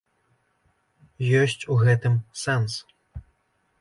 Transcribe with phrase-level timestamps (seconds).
[1.41, 2.13] Ёсць у гэтым
[2.45, 2.73] сэнс.